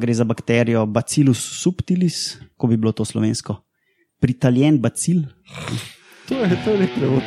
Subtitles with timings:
[0.00, 3.58] Gre za bakterijo Bacillus subtilis, ko bi bilo to slovensko.
[4.20, 5.26] Pritaljen bacil.
[6.28, 7.22] To je, to je lep prevod.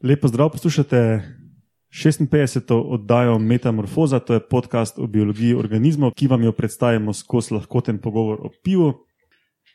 [0.00, 1.22] Lepo zdrav, poslušate
[1.96, 2.74] 56.
[2.74, 8.40] oddajo Metamorfoza, to je podcast o biologiji organizmov, ki vam jo predstavimo skozi lahkoten pogovor
[8.42, 8.92] o pivu.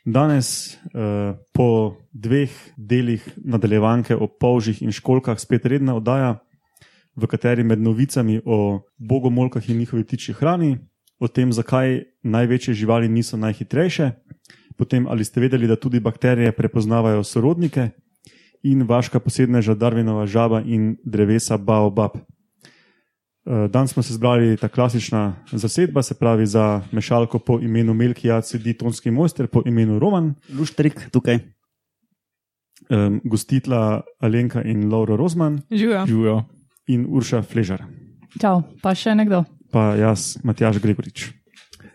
[0.05, 6.39] Danes, eh, po dveh delih nadaljevanke o polžih in školkah, spet redna oddaja,
[7.15, 10.77] v kateri med novicami o bogomolkah in njihovi tiči hrani,
[11.20, 14.12] o tem, zakaj največje živali niso najhitrejše,
[14.77, 17.90] potem ali ste vedeli, da tudi bakterije prepoznavajo sorodnike
[18.63, 22.11] in vaška posebneža Darwinova žaba in drevesa Baobab.
[22.17, 28.41] Eh, Danes smo se zbrali ta klasična zasedba, se pravi za mešalko po imenu Melkija,
[28.41, 31.39] sedi tonski mojster po imenu Roman, Luštrik tukaj.
[32.90, 36.05] um, gostitla Alenka in Laura Rozman Živijo.
[36.05, 36.43] Živijo.
[36.87, 37.84] in Urša Fležar,
[38.41, 39.43] Čau, pa še nekdo.
[39.71, 41.31] pa jaz, Matjaš Gregorič.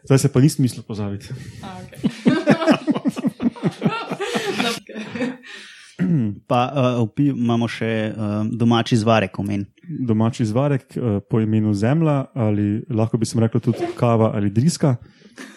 [0.05, 1.29] Zdaj se pa nisem mislil pozabiti.
[6.47, 6.61] Pa
[7.03, 9.65] uh, imamo še uh, domači zvarek omen.
[9.83, 14.95] Domači zvarek uh, po imenu Zemlja, ali lahko bi se rekel tudi kava ali driska,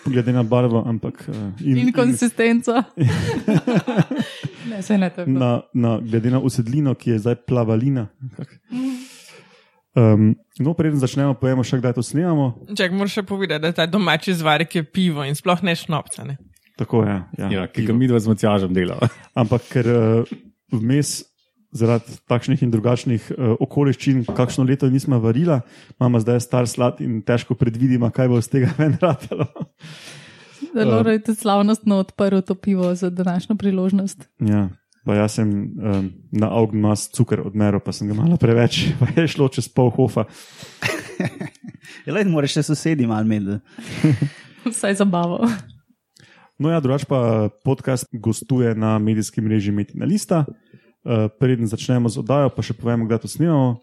[0.05, 2.73] glede na barvo, ampak uh, In konsistenco.
[4.71, 5.39] ne, se ne bilo.
[5.39, 8.07] na, na, glede na usedlino, ki je zdaj plavalina.
[9.93, 12.51] Um, no, preden začnemo, pojemo še kdaj to snemamo.
[12.77, 16.25] Čak, moraš še povedati, da ta domači zvarek je pivo in sploh ne šnopca.
[16.25, 16.37] Ne?
[16.79, 17.15] Tako je.
[17.37, 19.09] Ja, Ja, ki ga mi dva z Matjažem delava.
[19.35, 20.37] Ampak ker uh,
[20.71, 21.23] vmes,
[21.71, 25.61] zaradi takšnih in drugačnih uh, okoliščin, kakšno leto nismo varila,
[25.99, 29.47] imamo zdaj star slad in težko predvidimo, kaj bo iz tega ven ratalo.
[30.73, 34.29] Zelo je tudi slavnostno odprl to pivo za današnjo priložnost.
[34.39, 34.69] ja.
[35.05, 39.27] Pa jaz sem um, na Augmas cukor odmeril, pa sem ga malo preveč, pa je
[39.31, 40.27] šlo čez pol hofa.
[42.05, 43.57] Ja, le, moraš še sosedi malo imeti.
[44.67, 45.41] Vsaj zabavo.
[46.59, 50.43] No, ja, drugač pa podcast gostuje na medijskem mreži Metina Lista.
[50.43, 53.79] Uh, preden začnemo z oddajo, pa še povemo, kdaj to snimamo.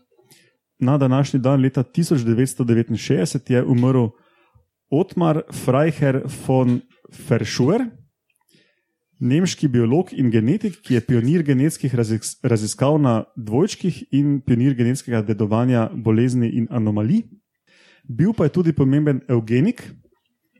[0.85, 4.11] Na današnji dan, leta 1969, je umrl
[4.93, 7.89] Otmar Freiherr von Verschuer,
[9.25, 15.25] nemški biolog in genetik, ki je pionir genetskih razis raziskav na dvojčkih in pionir genetskega
[15.25, 17.25] dedovanja bolezni in anomalij.
[18.05, 19.81] Bil pa je tudi pomemben eugenik,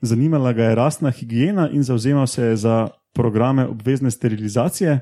[0.01, 4.99] zanimala ga je rastna higiena in zauzemal se je za programe obvezne sterilizacije.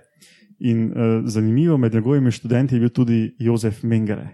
[0.59, 4.27] In uh, zanimivo, med njegovimi študenti je bil tudi Jozef Mengele.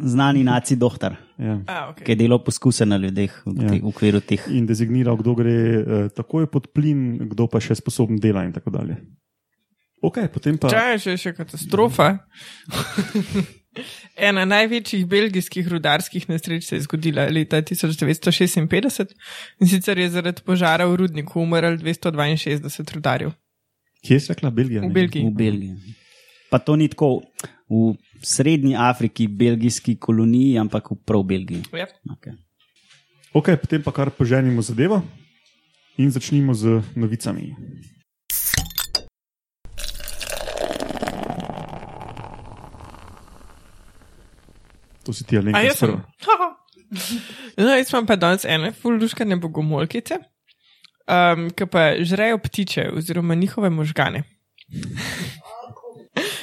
[0.00, 1.60] Znani naci doktor, Ja.
[1.66, 2.02] A, okay.
[2.02, 3.68] ki je delal poskuse na ljudeh v, Ja.
[3.68, 4.42] te, v okviru teh.
[4.50, 8.70] In dezigniral, kdo gre uh, takoj pod plin, kdo pa še sposoben dela in tako
[8.74, 8.96] dalje.
[10.02, 10.70] Ok, potem pa.
[10.70, 12.08] Čaj je še, še katastrofa.
[14.16, 19.14] Ena največjih belgijskih rudarskih nesreč se je zgodila leta 1956
[19.60, 23.32] in sicer je zaradi požara v rudniku umrl 262 rudarjev
[24.06, 24.82] Kje si rekla, Belgija?
[24.82, 24.92] v?
[24.94, 25.24] Belgiji.
[25.26, 25.94] V Belgiji.
[26.50, 27.22] Pa to ni tako
[27.68, 31.66] v srednji Afriki, belgijski koloniji, ampak v prav Belgiji.
[31.76, 31.88] Ja.
[32.14, 32.38] Okay.
[33.34, 35.02] Ok, potem pa kar poženimo zadevo
[35.98, 37.52] in začnimo z novicami.
[45.08, 45.94] To si ti, A Alenka, jaz sem.
[46.20, 46.52] prva.
[47.56, 50.18] No, jaz imam pa danes ene fulduškane bogomolkice,
[51.08, 54.22] um, ki pa žrejo ptiče oziroma njihove možgane.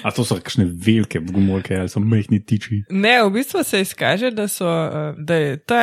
[0.05, 2.81] A to so kakšne velike gumolke ali so mehni tiči.
[2.89, 5.81] Ne, v bistvu se izkaže, da, so, eh, da je ta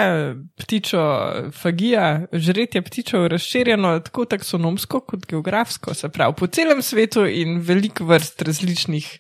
[0.63, 1.03] ptičo
[1.55, 8.07] fagija, žretje ptičev razširjeno tako taksonomsko kot geografsko, se pravi po celem svetu in veliko
[8.11, 9.11] vrst različnih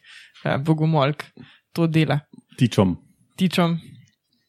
[0.44, 1.24] a, bogomolk
[1.72, 2.20] to dela
[2.58, 2.96] Tičom.
[3.42, 3.78] Ptičom.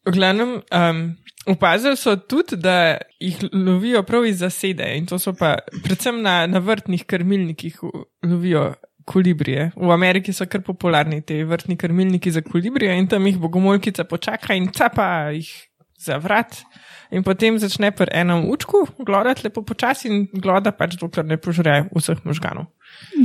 [0.06, 1.16] V glavnem, um,
[1.48, 6.46] opazili so tudi, da jih lovijo prav iz zasede in to so pa predvsem na,
[6.48, 7.80] na vrtnih krmilnikih
[8.24, 8.74] lovijo
[9.06, 9.72] kolibrije.
[9.76, 14.54] V Ameriki so kar popularni ti vrtni krmilniki za kolibrije in tam jih bogomolkica počaka
[14.54, 15.50] in capa jih
[16.00, 16.62] za vrat.
[17.12, 21.84] In potem začne pri enem učku glodati lepo počasi in gloda pač dokler ne požre
[21.96, 22.72] vseh možganov.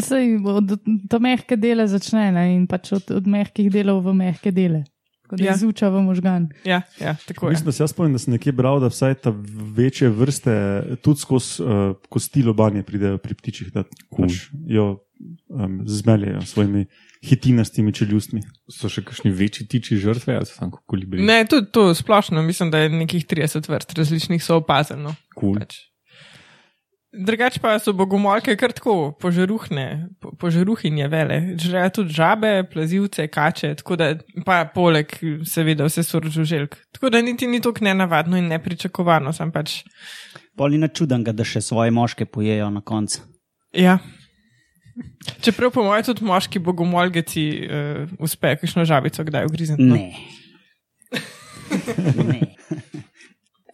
[0.05, 0.77] Sej od
[1.11, 2.55] to mehke dele začne ne?
[2.55, 4.85] in pač od, od mehkih delov v mehke dele.
[5.29, 5.55] Kot Ja.
[5.55, 6.49] izuča v možgan.
[6.65, 7.51] Ja, ja tako je.
[7.51, 9.33] Mislim, da se jaz spomnim, da sem nekje bral, da vsaj ta
[9.77, 10.55] večje vrste
[11.05, 14.25] tudi skozi uh, kosti lobanje pridejo pri ptičih, da Cool.
[14.29, 14.33] pač
[14.67, 14.87] jo
[15.51, 16.87] um, zmeljejo svojimi
[17.25, 18.41] hitinastimi čeljustmi.
[18.71, 21.23] So še kakšni večji tiči žrtve ali so samo kolibri?
[21.23, 21.43] Ne,
[21.73, 25.15] to splošno, mislim, da je nekih 30 vrst različnih so opazeno.
[25.41, 25.59] Cool.
[25.59, 25.77] Pač.
[27.09, 31.39] Drugač pa so bogomolke kar tako požaruhne, po, požaruhinje vele.
[31.57, 34.11] Žrejo tudi žabe, plazivce, kače, tako da
[34.45, 35.15] pa poleg
[35.49, 36.77] seveda vse so žuželk.
[36.93, 39.81] Tako da niti ni tako nenavadno in nepričakovano, sem pač.
[40.59, 43.25] Poli na čuden, da še svoje moške pojejo na koncu.
[43.73, 43.99] Ja.
[45.41, 49.89] Čeprav po mojem tudi moški bogomolgeci uh, uspejo kakšno žabico, kdaj ugrizniti.
[49.89, 49.97] No.
[49.97, 50.13] Ne.
[52.29, 52.41] ne.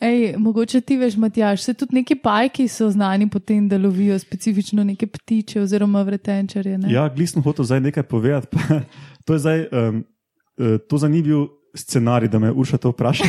[0.05, 4.19] Ej, mogoče ti veš, Matjaš, se tudi neki pajki so znani po tem, da lovijo
[4.19, 6.79] specifično neke ptiče oziroma vretenčarje.
[6.79, 6.93] Ne?
[6.93, 8.47] Ja, glisno hotel zdaj nekaj povedati.
[8.53, 8.81] Pa,
[9.25, 10.03] to je zdaj, um,
[10.89, 13.25] to za ni bil scenarij, da me Urša to vpraša.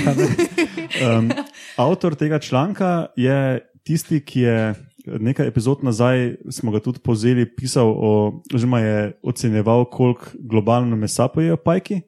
[0.96, 1.32] Um,
[1.78, 4.74] avtor tega članka je tisti, ki je
[5.06, 8.12] nekaj epizod nazaj, smo ga tudi povzeli, pisal o,
[8.54, 12.02] oziroma je ocenjeval, koliko globalno mesa pojejo pajki.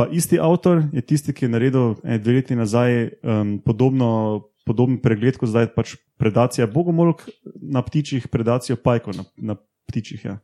[0.00, 4.08] Pa isti avtor je tisti, ki je naredil ene dve leti nazaj um, podobno,
[4.64, 7.26] podoben pregled kot zdaj pač predacija bogomolk
[7.60, 9.56] na ptičjih, predacijo pajkov na, na
[9.90, 10.24] ptičjih.
[10.24, 10.38] Ja.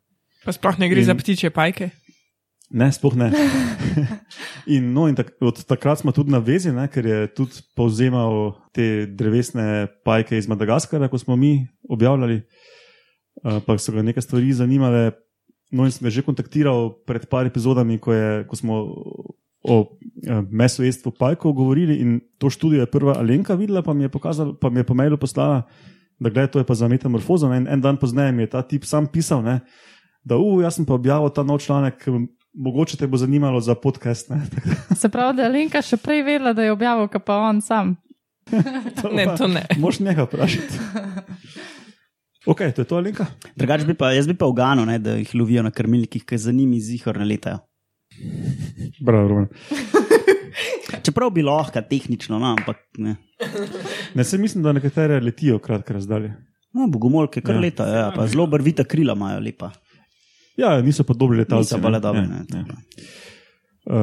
[0.45, 1.89] Pa sploh ne gre In- za ptiče pajke.
[2.69, 3.31] Ne, sploh ne.
[4.77, 8.59] in, no, in tak, od takrat smo tudi na vezi, ne, ker je tudi povzemal
[8.77, 12.43] te drevesne pajke iz Madagaskara, ko smo mi objavljali,
[13.41, 15.15] uh, pa so ga nekaj stvari zanimale.
[15.73, 18.75] No, in sem ga že kontaktiral pred par epizodami, ko, je, ko smo
[19.67, 24.09] o eh, mesojedstvu pajkov govorili in to študijo je prva Alenka videla, pa mi je,
[24.09, 25.63] pokazala, pa mi je po mailu poslala,
[26.19, 27.49] da gledaj, to je pa za metamorfozo.
[27.49, 29.61] Ne, in en dan pozneje mi je ta tip sam pisal, ne,
[30.25, 32.07] da, uh, jaz sem pa objavil ta nov članek,
[32.55, 34.31] mogoče te bo zanimalo za podcast.
[34.31, 34.43] Ne,
[35.01, 37.97] Se pravi, da je Lenka še prej vedela, da je objavil, ka pa on sam.
[39.17, 39.65] Ne, to ne.
[39.79, 40.79] Moš nekaj vprašati.
[42.47, 43.27] Ok, to je to, Alenka.
[43.59, 46.55] Drugač bi pa, jaz bi pa uganil, ne, da jih lovijo na krmilnikih, ker za
[46.55, 47.59] njimi zihor ne letajo.
[49.01, 49.47] Bravo.
[51.05, 53.17] Čeprav bi lahko tehnično, no, ampak ne.
[54.15, 56.33] Ne, se mislim, da nekatere letijo kratke razdalje.
[56.75, 57.57] No, bogomolke kar Ja.
[57.57, 57.61] ja.
[57.61, 59.71] letajo, ja, pa zelo barvita krila imajo lepa.
[60.57, 61.75] Ja, niso pa dobri letalci.
[61.75, 62.01] Niso pa le ne.
[62.01, 62.21] dobri.
[62.21, 62.45] Ja, ne, ja.
[62.65, 62.75] tako.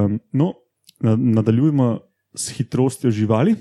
[0.06, 0.54] Um, no,
[1.02, 2.00] na- nadaljujemo
[2.36, 3.56] s hitrostjo živali.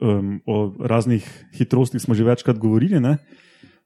[0.00, 1.22] Um, o raznih
[1.54, 3.00] hitrostih smo že večkrat govorili.
[3.00, 3.16] ne.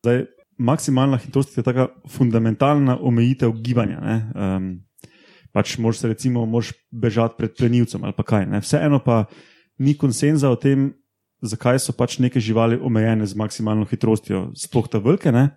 [0.01, 0.25] Zdaj,
[0.59, 4.01] maksimalna hitrost je taka fundamentalna omejitev gibanja.
[4.01, 4.17] ne.
[4.35, 4.81] Um,
[5.57, 8.45] pač moš se recimo moš bežati pred plenilcem ali kaj.
[8.53, 8.61] Ne.
[8.61, 9.25] Vseeno pa
[9.81, 10.91] ni konsenza o tem,
[11.41, 15.33] zakaj so pač neke živali omejene z maksimalno hitrostjo, sploh ta velike.
[15.33, 15.49] Ne.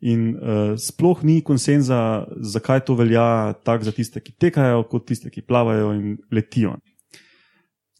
[0.00, 5.30] In uh, sploh ni konsenza, zakaj to velja tako za tiste, ki tekajo, kot tiste,
[5.30, 6.78] ki plavajo in letijo.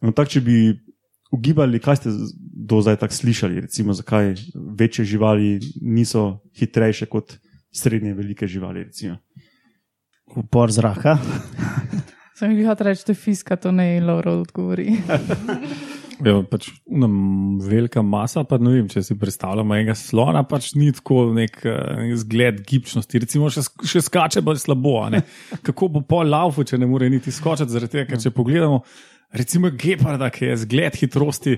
[0.00, 0.56] No, tak, če bi
[1.30, 4.32] ugibali, kaj ste do zdaj tako slišali, recimo, zakaj
[4.80, 7.36] večje živali niso hitrejše kot
[7.70, 8.88] srednje velike živali.
[8.88, 9.20] Recimo.
[10.36, 11.18] Upor zraka.
[12.38, 14.94] Sem jih hotel reči, da je fiska, to ne je Laura odgovori.
[16.20, 17.14] Ja, pač nam
[17.64, 22.10] velika masa, pa ne vem, če si predstavljamo enega slona, pač ni tako nek uh,
[22.20, 23.22] zgled gibčnosti.
[23.22, 24.98] Recimo, še, še skače bo slabo.
[25.00, 25.22] a ne.
[25.64, 28.82] Kako bo pol laufu, če ne more niti skočiti, zaradi tega, ker če pogledamo.
[29.32, 31.52] Recimo Geparda, ki je zgled hitrosti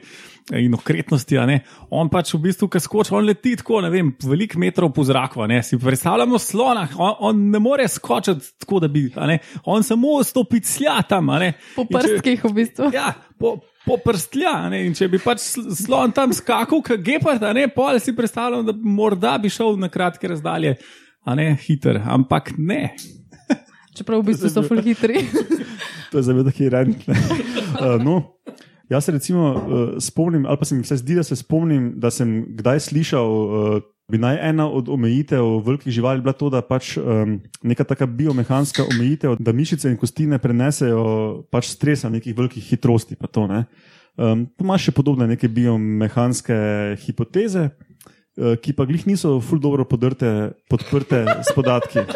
[0.58, 1.54] in okretnosti, ne,
[1.90, 5.46] on pač v bistvu, ki skoči, on leti tako, ne vem, veliko metrov po zraku.
[5.48, 10.18] Ne, si predstavljamo slona, on, on ne more skočiti tako, da bi, ne, on samo
[10.22, 11.30] stopi slja tam.
[11.38, 11.54] ne.
[11.76, 12.90] Po In če- prstkih v bistvu.
[12.92, 13.54] Ja, po,
[13.86, 14.52] po prstlja.
[14.58, 14.82] a Ne?
[14.84, 18.72] In če bi pač sl- slon tam skakal, kot gepard, ne pol si predstavljam, da
[18.76, 20.76] morda bi šel na kratke razdalje,
[21.24, 22.90] a ne hiter, ampak ne.
[23.92, 25.20] Čeprav v bistvu so full hitri.
[26.12, 26.94] To je je reden.
[27.72, 28.36] Uh, no,
[28.88, 32.10] jaz se recimo uh, spomnim, ali pa se mi vse zdi, da se spomnim, da
[32.10, 33.28] sem kdaj slišal.
[33.28, 33.82] Uh,
[34.12, 38.84] Bi naj ena od omejitev velikih živali bila to, da pač um, neka taka biomehanska
[38.84, 43.16] omejitev, da mišice in kosti ne prenesejo pač stresa nekih velikih hitrosti.
[43.16, 43.64] pa To, ne.
[44.18, 46.58] um, to ima še podobne neke biomehanske
[47.06, 47.92] hipoteze, uh,
[48.34, 52.04] ki pa glih niso ful dobro podrte, podprte s podatki.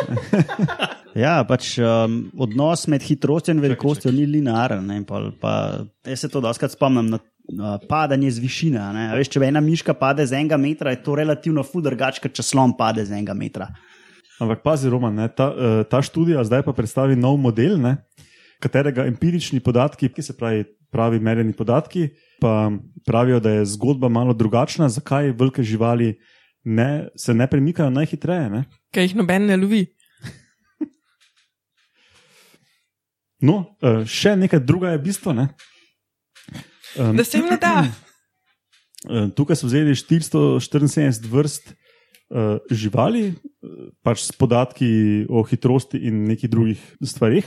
[1.17, 4.85] Ja, pač um, odnos med hitrostjo in velikostjo ni linearen.
[4.85, 8.79] ne, in pol Pa, jaz se to doskrat spomnim na uh, padanje z višine.
[8.79, 9.07] a ne.
[9.09, 12.37] A Veš, če ena miška pade z enega metra, je to relativno fud drugače, kot
[12.37, 13.71] če slon pade z enega metra.
[14.45, 17.97] Ampak pazi, Roman, ne, ta, eh, ta študija zdaj pa predstavi nov model, ne,
[18.63, 22.09] katerega empirični podatki, ki se pravi pravi merjeni podatki,
[22.41, 22.71] pa
[23.07, 26.15] pravijo, da je zgodba malo drugačna, zakaj velike živali
[26.65, 28.51] ne, se ne premikajo najhitreje.
[28.51, 28.65] Ne.
[28.95, 29.85] Kaj jih noben ne lovi.
[33.45, 35.35] No, eh, še nekaj druga je bistvo.
[35.37, 35.51] Ne.
[36.97, 37.77] Um, Da se jim ne da.
[39.07, 43.37] Eh, Tukaj so vzeli 474 vrst uh, živali,
[44.03, 44.89] pač s podatki
[45.31, 47.47] o hitrosti in nekih drugih stvarih.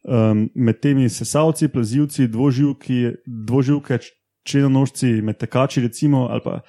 [0.00, 3.98] Um, med temi sesalci, plazilci, dvoživki, dvoživke,
[4.48, 6.60] črnonožci med tekači, recimo, ali pa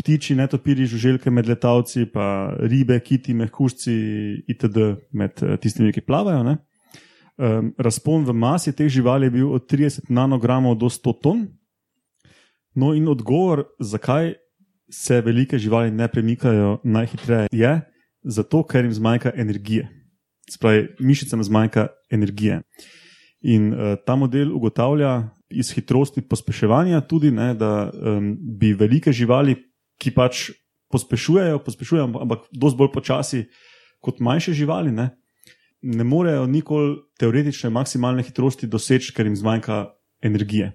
[0.00, 3.94] ptiči, netopiri, žuželke med letalci, pa ribe, kiti, mehkužci
[4.48, 4.88] itd.
[5.12, 6.42] med eh, tistimi, ki plavajo.
[6.42, 6.56] Ne?
[7.40, 11.46] Um, razpon v masi teh živali je bil od 30 nanogramov do 100 ton.
[12.74, 14.34] No, in odgovor, zakaj
[14.90, 17.80] se velike živali ne premikajo najhitreje, je
[18.22, 19.88] zato, ker jim zmanjka energije.
[20.50, 22.60] Spravi, mišicam zmanjka energije.
[23.40, 29.56] In uh, ta model ugotavlja iz hitrosti pospeševanja tudi, ne, da um, bi velike živali,
[30.00, 30.50] ki pač
[30.90, 33.44] pospešujejo, pospešujejo ampak dosti bolj počasi
[34.00, 35.10] kot manjše živali, ne,
[35.82, 39.86] ne morejo nikoli teoretične maksimalne hitrosti doseči, ker jim zmanjka
[40.22, 40.72] energije.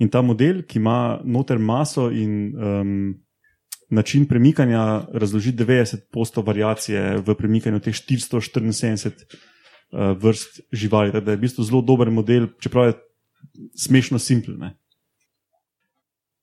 [0.00, 2.94] In ta model, ki ima noter maso in um,
[3.92, 11.12] način premikanja, razloži 90% variacije v premikanju teh 474 uh, vrst živali.
[11.12, 12.94] Tako da je v bistvu zelo dober model, čeprav je
[13.76, 14.56] smešno simpel.
[14.58, 14.72] Ne?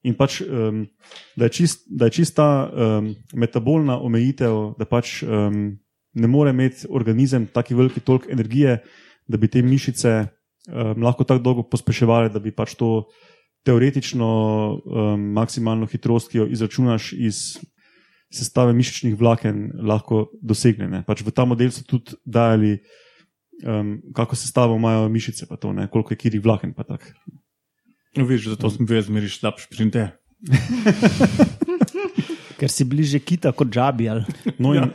[0.03, 0.85] In pač, um,
[1.35, 5.79] da je čist, da je čista um, metabolna omejitev, da pač um,
[6.13, 8.77] ne more imeti organizem tako velike toliko energije,
[9.27, 13.09] da bi te mišice um, lahko tako dolgo pospeševali, da bi pač to
[13.67, 17.59] teoretično um, maksimalno hitrost, ki jo izračunaš iz
[18.33, 21.03] sestave mišičnih vlaken, lahko dosegne.
[21.07, 22.77] Pač v ta model so tudi dali
[23.63, 26.73] um, kako se stavo imajo mišice, pa to, ne, koliko je kiri vlaken.
[28.17, 30.09] No, viš, zato sem bil zmeri slab šprinter.
[32.59, 34.09] Ker si bliže kita kot džabi.
[34.59, 34.89] No, in, ja.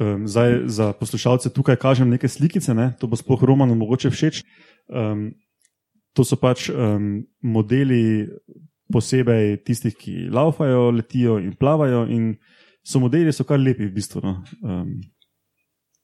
[0.00, 4.42] um, zdaj, za poslušalce tukaj kažem nekaj slikice, ne, to bo spoh Romano mogoče všeč.
[4.88, 5.32] Um,
[6.18, 8.26] to so pač um, modeli
[8.90, 12.02] posebej tistih, ki laufajo, letijo in plavajo.
[12.10, 12.32] In
[12.82, 14.24] so modeli, so kar lepi v bistvu.
[14.24, 14.40] No.
[14.64, 14.98] Um,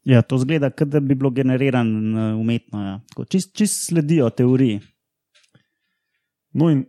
[0.04, 2.83] Ja, to zgleda, kot da bi bilo generirano umetno.
[2.85, 3.25] Ja.
[3.25, 4.83] Čist, čist sledijo teoriji.
[6.52, 6.85] No, in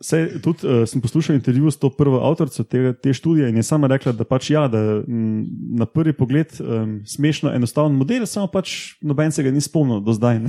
[0.00, 3.62] se, tudi uh, sem poslušal intervju s to prvo avtorico te, te študije in je
[3.62, 5.44] sama rekla, da pač ja, da m,
[5.76, 10.16] na prvi pogled um, smešno enostaven model, samo pač noben se ga ni spomnil do
[10.16, 10.40] zdaj.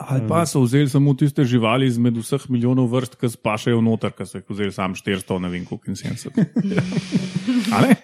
[0.00, 4.26] Ali pa so vzeli samo tiste živali izmed vseh milijonov vrst, ki spašajo noter, ki
[4.26, 6.40] so jih vzeli samo 400, ne vem, koliko in 70.
[7.76, 7.96] Ali?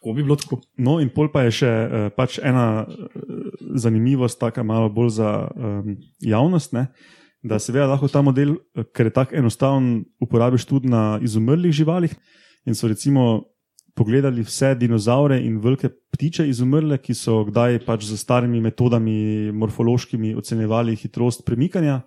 [0.00, 0.60] Kako bi bilo tako?
[0.78, 3.14] No, in pol pa je še uh, pač ena uh,
[3.76, 6.72] zanimivost, tako malo bolj za um, javnost.
[6.72, 6.86] Ne?
[7.42, 11.72] Da se ve, lahko ta model, eh, ker je tako enostaven, uporabiš tudi na izumrlih
[11.72, 12.16] živalih.
[12.68, 13.49] In so recimo
[14.00, 20.32] pogledali vse dinozaure in velike ptiče izumrle, ki so kdaj pač z starimi metodami, morfološkimi,
[20.40, 22.00] ocenjevali hitrost premikanja.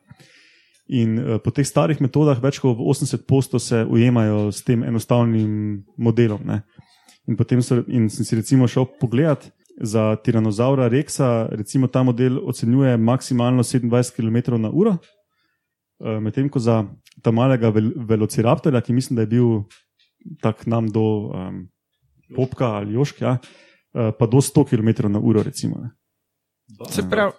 [0.90, 6.42] In uh, po teh starih metodah več kot 80% se ujemajo s tem enostavnim modelom.
[6.50, 6.64] Ne?
[7.30, 9.46] In potem so, in sem si recimo šel pogledat
[9.78, 14.98] za tiranozaura Rexa, recimo ta model ocenjuje maksimalno 27 km/h,
[16.04, 16.84] eh, medtem ko za
[17.24, 19.64] ta malega vel, velociraptorja, ki mislim, da je bil
[20.42, 21.64] tak nam do um,
[22.36, 25.44] popka ali joška, ja, eh, pa do 100 km/h.
[25.44, 25.90] Recimo,
[26.90, 27.34] Se pravi,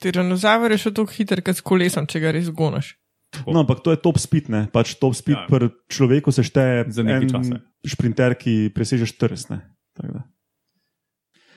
[0.00, 2.96] tiranozaur je še tako hiter, kot s kolesom, če ga res gonaš.
[3.44, 4.64] No, ampak to je top speed, ne?
[4.72, 5.44] pač top speed ja.
[5.50, 7.58] pri človeku se šteje za nekaj časa.
[7.86, 9.60] Šprinter, ki preseže 40.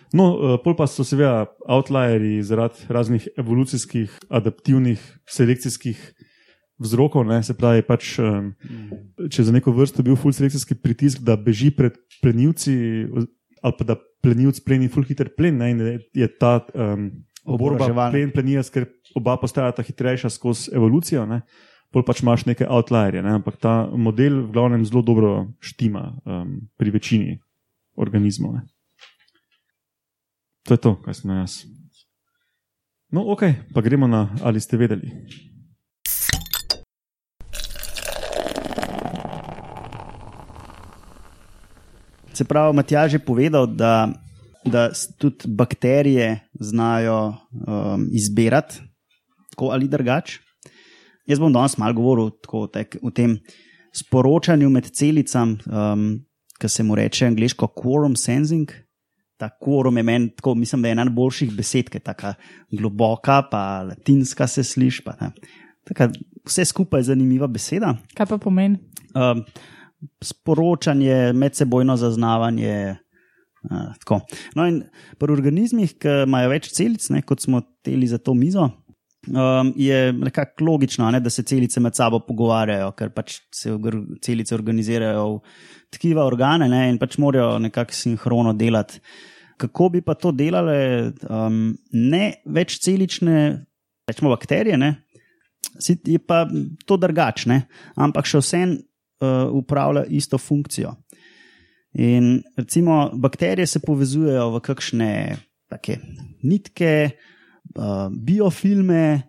[0.09, 4.99] No, eh, pol pa so seveda outlieri zaradi raznih evolucijskih, adaptivnih,
[5.29, 6.01] selekcijskih
[6.79, 7.27] vzrokov.
[7.27, 7.41] Ne?
[7.43, 8.15] Se pravi, pač,
[9.29, 12.75] če za neko vrsto bil full selekcijski pritisk, da beži pred plenilci,
[13.59, 15.71] ali pa da plenilc pleni full hiter plen, ne?
[15.71, 15.83] in
[16.15, 17.09] je ta um,
[17.43, 21.25] oborba plen plenija, ker oba postajata hitrejša skozi evolucijo.
[21.29, 21.43] Ne?
[21.93, 23.39] pol pač imaš neke outlierje, ne?
[23.39, 27.39] ampak ta model v glavnem zelo dobro štima um, pri večini
[27.97, 28.59] organizmov.
[28.59, 28.63] Ne?
[30.69, 31.65] To je to, kar sem jaz.
[33.09, 35.09] No, ok, pa gremo na ali ste vedeli.
[42.39, 44.07] Se pravi, Matjaž je povedal, da,
[44.63, 44.85] da
[45.19, 48.79] tudi bakterije znajo um, izbirati,
[49.51, 50.39] tako ali drugače.
[51.27, 53.35] Jaz bom danes malo govoril tako, tek, o tem
[53.91, 56.05] sporočanju med celicami, um,
[56.59, 58.71] ki se mu reče angliško quorum sensing.
[59.35, 62.31] Ta quorum je meni, tako, mislim, da je ena najboljših besed, ki je tako
[62.71, 65.03] globoka, pa latinska se sliši.
[66.47, 67.97] Vse skupaj je zanimiva beseda.
[68.15, 68.79] Kaj pa pomeni?
[69.11, 69.43] Um,
[70.23, 72.97] sporočanje, medsebojno zaznavanje.
[73.69, 74.21] Uh,
[74.55, 74.83] no, in
[75.19, 78.69] pri organizmih, ki imajo več celic, ne, kot smo teli za to mizo,
[79.27, 83.73] um, je nekako logično, ne, da se celice med sabo pogovarjajo, ker pač se
[84.23, 85.41] celice organizirajo v
[85.91, 89.01] tkiva organe ne, in pač morajo nekako sinhrono delati.
[89.59, 93.65] Kako bi pa to delale um, ne več celične,
[94.07, 94.93] rečemo bakterije, ne,
[95.83, 96.45] je pa
[96.87, 97.65] to drugačne,
[97.99, 98.77] ampak še vsem
[99.21, 100.95] uh, upravlja isto funkcijo.
[101.93, 105.37] In recimo bakterije se povezujejo v kakšne
[105.69, 105.97] take
[106.43, 107.09] nitke,
[107.75, 109.21] uh, biofilme,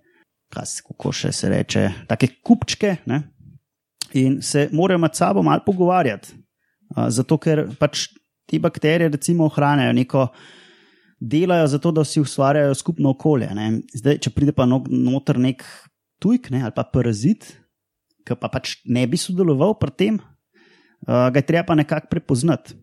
[0.52, 2.96] kaj se- kako še se reče, take kupčke.
[3.06, 3.22] Ne?
[4.12, 6.32] In se morajo med sabo malo pogovarjati,
[6.96, 8.08] uh, zato ker pač
[8.46, 10.28] te bakterije recimo ohranjajo neko.
[11.20, 13.50] Delajo zato, da si ustvarjajo skupno okolje.
[13.54, 13.80] Ne.
[13.94, 15.64] Zdaj, če pride pa no- noter nek
[16.18, 17.59] tujk ne, ali pa parazit,
[18.30, 22.76] ki pa pač ne bi sodeloval pri tem, uh, ga je treba nekako prepoznati.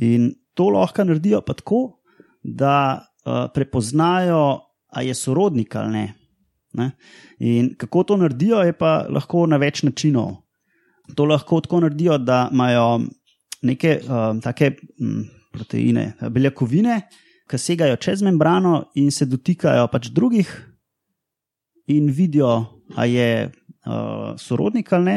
[0.00, 2.00] In to lahko naredijo pa tako,
[2.40, 6.06] da uh, prepoznajo, a je sorodnik ali ne.
[6.74, 6.90] ne.
[7.38, 10.40] In kako to naredijo, je pa lahko na več načinov.
[11.16, 13.02] To lahko tako naredijo, da imajo
[13.62, 17.02] neke uh, take m, proteine, beljakovine,
[17.50, 20.48] ki segajo čez membrano in se dotikajo pač drugih,
[21.90, 23.50] in vidijo, a je
[23.86, 25.16] uh, sorodnik ali ne.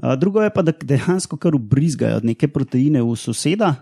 [0.00, 3.74] Uh, drugo je pa, da dejansko kar ubrizgajo neke proteine v soseda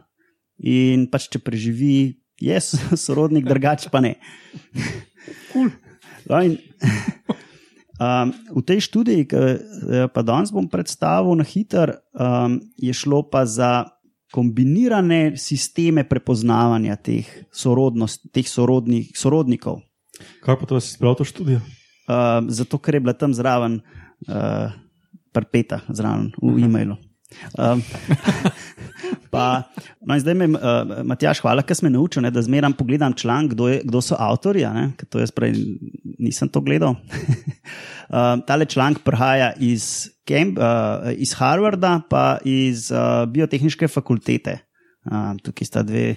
[0.59, 4.17] in pač če preživi, je s- sorodnik, drugače pa ne.
[5.53, 5.69] Cool.
[6.29, 6.55] No, in,
[8.01, 9.41] um, v tej študiji, ki
[9.93, 13.89] jo pa danes bom predstavil na hiter, um, je šlo pa za
[14.33, 19.81] kombinirane sisteme prepoznavanja teh, sorodnost, teh sorodnih, sorodnikov.
[20.45, 21.61] Kaj pa to si spravil to študijo?
[22.09, 23.81] Uh, zato, ker je bila tam zraven,
[24.29, 24.73] uh,
[25.33, 26.97] prpeta, zraven v e-mailu.
[27.61, 27.83] Um,
[29.33, 29.69] pa,
[30.01, 33.53] no zdaj me, uh, Matjaš, hvala, ker si me naučil, ne, da zmeraj pogledam članek,
[33.53, 34.65] kdo, je- kdo so avtorji.
[34.65, 35.53] a ne, ker To jaz prej
[36.19, 36.97] nisem to gledal.
[36.97, 44.59] uh, tale članek prihaja iz, Cam, uh, iz Harvarda, pa iz uh, biotehniške fakultete.
[45.05, 46.17] Uh, tukaj sta dve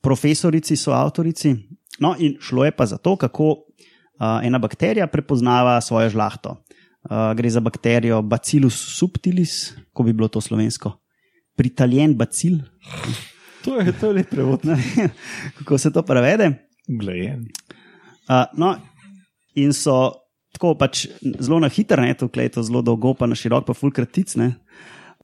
[0.00, 1.54] profesorici, so avtorici.
[2.00, 3.68] No, in šlo je pa za to, kako
[4.44, 6.56] ena bakterija prepoznava svojo žlahto.
[7.02, 10.92] Uh, gre za bakterijo Bacillus subtilis, ko bi bilo to slovensko.
[11.56, 12.60] Pritaljen bacil.
[13.60, 14.62] To je, to je lep prevod.
[15.58, 16.46] Kako se to prevede?
[16.88, 17.42] Uglajen.
[18.24, 18.70] Uh, no,
[19.54, 20.12] in so
[20.56, 23.76] tako pač zelo na hitro, ne, tukaj je to zelo dolgo, pa na širok, pa
[23.76, 24.32] fulkratic.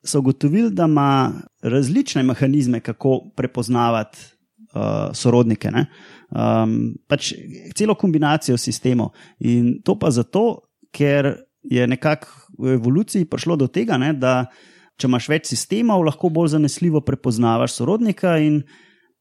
[0.04, 1.32] So ugotovili, da ima
[1.62, 4.18] različne mehanizme, kako prepoznavati
[4.74, 5.70] uh, sorodnike.
[5.70, 5.86] Ne.
[6.26, 7.30] Um, pač
[7.78, 9.12] celo kombinacijo sistemov.
[9.38, 12.26] In to pa zato, ker je nekako
[12.58, 14.48] v evoluciji prišlo do tega, ne, da
[14.98, 18.36] če imaš več sistemov, lahko bolj zanesljivo prepoznavaš sorodnika.
[18.42, 18.62] In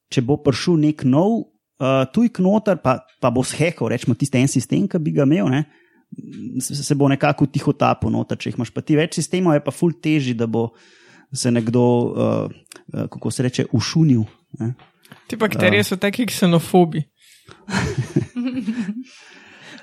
[0.10, 4.52] če bo prišel nek nov uh, tujk noter, pa, pa bo shekal, rečemo, tisti en
[4.52, 5.66] sistem, ki bi ga imel, ne,
[6.62, 8.40] se se bo nekako tiho tapil noter.
[8.40, 10.70] Če jih imaš pa ti več sistemov, je pa ful teži, da bo
[11.36, 12.50] se nekdo, uh,
[12.94, 14.24] uh, kako se reče, ušunil.
[14.62, 14.74] Ne.
[15.28, 17.04] Ti bakterije so taki ksenofobi.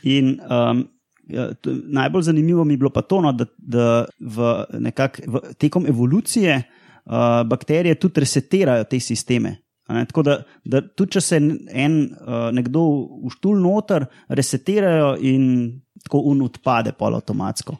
[0.02, 0.88] In um,
[1.28, 4.36] ja, to- najbolj zanimivo mi je bilo pa to, no, da, da v
[4.80, 7.12] nekak, v, tekom evolucije uh,
[7.46, 9.56] bakterije tudi resetirajo te sisteme.
[9.86, 11.36] a Ne, tako da, da tudi če se
[11.70, 12.80] en- uh, nekdo
[13.22, 17.76] uštul noter, resetirajo in tako un odpade pol avtomatsko.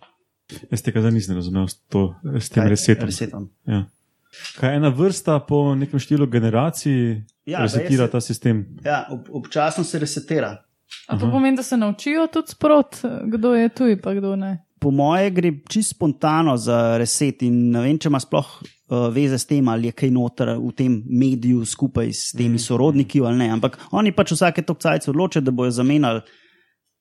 [0.71, 3.07] Jaz tega zdaj nisem razumel s, to, s tem resetom.
[3.09, 3.51] resetom.
[3.67, 3.85] Ja.
[4.57, 8.67] Kaj ena vrsta po nekem številu generacij Ja, resetira se- ta sistem?
[8.85, 10.57] Ja, ob, občasno se resetira.
[11.09, 14.65] A to pomeni, da se naučijo tudi sprot, kdo je tu in kdo ne.
[14.79, 18.47] Po moje gre čisto spontano za reset in ne vem, če ima sploh
[18.89, 23.21] uh, veze s tem, ali je kaj noter v tem mediju skupaj s temi sorodniki
[23.21, 23.51] ali ne.
[23.51, 26.21] Ampak oni pač vsake to cajce odločijo, da bojo zamenjali,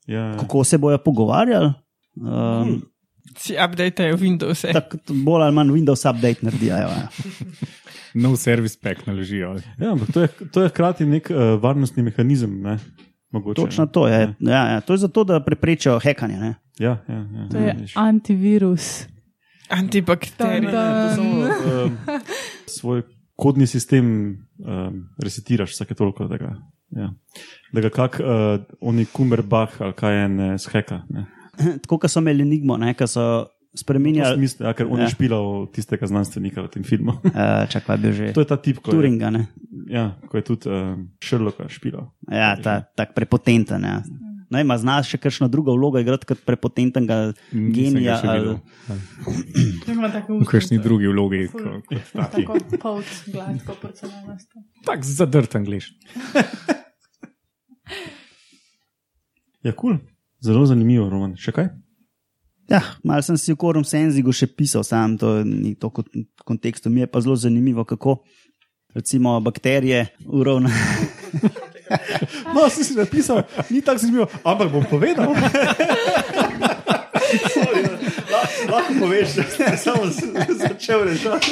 [0.07, 0.37] Ja, ja.
[0.37, 1.73] kako se bojo pogovarjali.
[2.15, 2.81] Um,
[3.37, 4.65] Si updatejo Windows.
[4.65, 4.73] -e.
[4.73, 6.75] Tako bolj ali manj Windows update naredijo.
[6.75, 7.07] Ja.
[8.13, 9.55] Nov servis pack naložijo.
[9.79, 12.61] ja ampak to je, to je hkrati nek uh, varnostni mehanizem.
[12.61, 12.79] Ne?
[13.31, 13.91] Mogoče, Točno ne.
[13.91, 14.33] to je.
[14.39, 14.81] Ja, ja.
[14.81, 16.37] To je zato, da preprečijo hekanje.
[16.37, 16.55] Ne?
[16.79, 17.93] Ja, ja, ja, To je ja, vidiš.
[17.95, 19.05] antivirus.
[19.69, 20.71] Antibakterije.
[21.19, 21.97] Um,
[22.65, 23.01] svoj
[23.35, 26.55] kodni sistem um, resetiraš vsake toliko, da ga,
[26.89, 27.13] ja.
[27.71, 31.01] da ga kak uh, oni kumberbah ali kaj en sheka.
[31.09, 31.25] Ne.
[31.79, 33.25] Tako kot so imeli enigmo, ki so
[33.71, 34.35] Ja, spremenjali.
[34.35, 35.05] smislu, ja, ker on Ja.
[35.05, 37.15] je špilal tistega znanstvenika v tem filmu.
[37.23, 39.31] Uh, Čakaj, bil že to je ta tip, ko je, Turinga.
[39.31, 39.47] Ne?
[39.87, 42.11] ja, ko je tudi um, Sherlocka špilal.
[42.27, 43.79] Ja, ta, tak prepotenten.
[43.81, 44.03] Ja.
[44.51, 48.19] No, ima znaš še kakšno drugo vlogo igrati kot prepotentnega genija.
[48.21, 48.59] Ali,
[50.27, 51.47] V kakšni drugi vlogi.
[51.47, 52.43] ko- kot taki.
[52.43, 54.59] Tako polt, gladko, porcelanasto.
[54.83, 55.95] Tak zadrt angliš.
[59.61, 60.10] Ja, kul, cool.
[60.43, 61.37] Zelo zanimivo, Roman.
[61.39, 61.71] Še kaj?
[62.71, 66.07] ja, malo sem si v Korum Senzigu še pisal, sam to ni to kot
[66.47, 66.89] kontekstu.
[66.89, 68.23] Mi je pa zelo zanimivo, kako
[68.95, 70.79] recimo bakterije uravnajo.
[72.55, 75.27] No, sem si napisal, ni tako zanimivo, ampak bom povedal.
[78.71, 80.07] Lahko poveš, da si samo
[80.55, 81.51] začel rešati.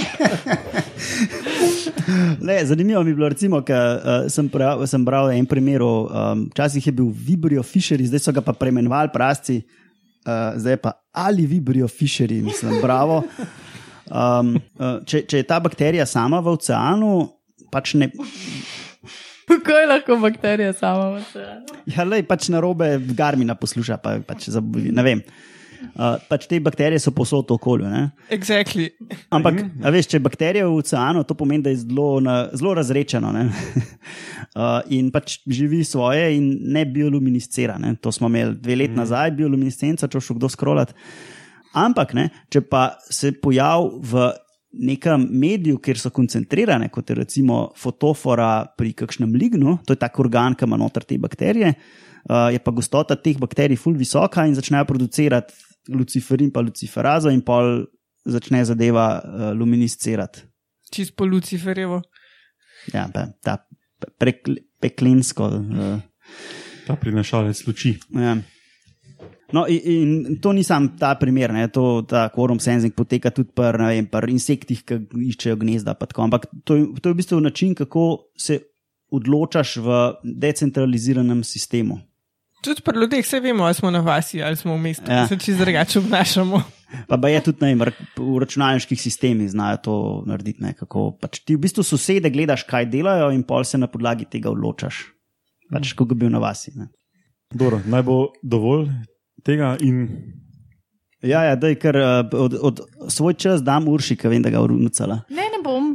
[2.42, 5.84] Le, zanimivo mi je bilo, recimo, ker uh, sem, prav, sem bral en primer.
[5.84, 9.60] Um, včasih je bil Vibrio Fisher, zdaj so ga pa preimenovali prasci,
[10.26, 13.24] uh, zdaj pa ali Vibrio Fisher, mislim, bravo.
[14.10, 17.12] Um, uh, če, če je ta bakterija sama v oceanu,
[17.74, 18.10] pač ne.
[19.50, 21.84] Kako je lahko bakterija sama v oceanu?
[21.90, 25.22] Ja, lej, pač na robe Garmina posluša, pa pač za, ne vem.
[25.22, 25.49] Uh,
[26.30, 27.90] pač te bakterije so posod v okolju.
[27.90, 28.04] Ne?
[28.34, 28.90] Exactly.
[29.36, 32.74] Ampak, a veš, če je bakterija v oceanu, to pomeni, da je zelo, na, zelo
[32.80, 33.32] razrečeno.
[33.32, 37.78] uh, in pač živi svoje in ne bioluminiscira.
[37.82, 37.96] Ne.
[38.04, 39.04] To smo imeli dve leti mm.
[39.04, 40.94] nazaj, bioluminiscenca, če šel kdo skrolat.
[41.78, 44.30] Ampak, ne, če pa se pojavi v
[44.86, 50.20] nekem mediju, kjer so koncentrirane, kot je recimo fotofora pri kakšnem lignu, to je tak
[50.22, 54.54] organ, ki ima noter te bakterije, uh, je pa gostota teh bakterij ful visoka in
[54.58, 57.86] začnejo producirati luciferin pa luciferazo in pol
[58.26, 60.46] začne zadeva uh, luminiscirati.
[60.92, 62.02] Čist po Luciferjevo.
[62.94, 63.60] Ja, pa, ta
[64.18, 65.46] prekl, peklensko.
[65.46, 66.00] Uh,
[66.88, 68.00] Ta prinašalec luči.
[68.18, 68.38] ja.
[69.52, 73.50] No, in, in to ni sam ta primer, ne, to, ta quorum sensing poteka tudi
[73.56, 75.00] pri ne vem, pri insektih, ki
[75.32, 75.96] iščejo gnezda.
[75.98, 78.60] Tako, ampak to, to je v bistvu način, kako se
[79.10, 81.98] odločaš v decentraliziranem sistemu.
[82.62, 85.28] Tudi pri ljudeh se vemo, ali smo na vasi ali smo v mestu, Ja.
[85.28, 86.62] se čist drugače obnašamo.
[87.08, 89.94] Pa, pa je tudi ne, vem, ra- v računalniških sistemih znajo to
[90.26, 90.60] narediti.
[90.60, 94.26] Ne, kako, pač ti v bistvu sosede gledaš, kaj delajo, in pol se na podlagi
[94.26, 95.04] tega odločaš.
[95.70, 96.74] Pač, kako bi bil na vasi.
[96.76, 96.90] Ne.
[97.52, 98.90] Dobro, naj bo dovolj
[99.42, 100.08] tega in
[101.22, 104.62] Ja, ja daj, ker eh, od, od svoj čas dam urši, ki vem, da ga
[104.62, 105.18] urucala.
[105.30, 105.90] Ne, ne bom.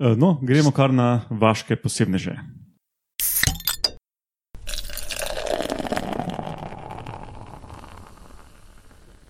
[0.00, 2.34] eh, no, gremo kar na vaše posebneže.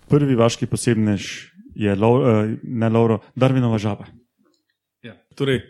[0.08, 1.22] Prvi vaški posebnež
[1.74, 4.06] je Lau- eh, ne Lauro, Darwinova žaba.
[5.02, 5.60] Ja, torej,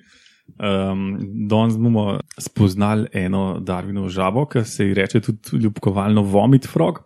[0.60, 1.18] um,
[1.48, 7.00] danes bomo spoznali eno Darvinovo žabo, ki se ji reče tudi ljubkovalno vomit frog.